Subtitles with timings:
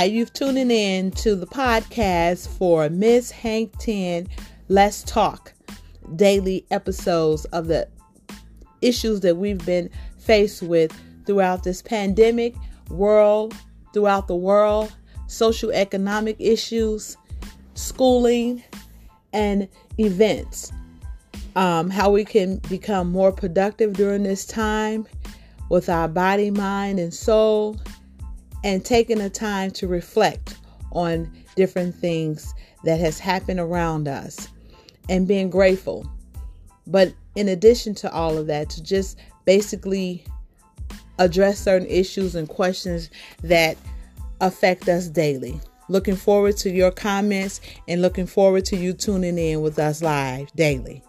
[0.00, 4.28] Hi, you've tuning in to the podcast for Miss Hank 10
[4.70, 5.52] Let's Talk
[6.16, 7.86] daily episodes of the
[8.80, 10.90] issues that we've been faced with
[11.26, 12.54] throughout this pandemic,
[12.88, 13.54] world,
[13.92, 14.90] throughout the world,
[15.26, 17.18] social economic issues,
[17.74, 18.64] schooling,
[19.34, 20.72] and events.
[21.56, 25.06] Um, how we can become more productive during this time
[25.68, 27.76] with our body, mind, and soul,
[28.64, 30.56] and taking the time to reflect
[30.92, 34.48] on different things that has happened around us
[35.08, 36.10] and being grateful.
[36.86, 40.24] But in addition to all of that, to just basically
[41.18, 43.10] address certain issues and questions
[43.42, 43.76] that
[44.40, 45.60] affect us daily.
[45.88, 50.50] Looking forward to your comments and looking forward to you tuning in with us live
[50.52, 51.02] daily.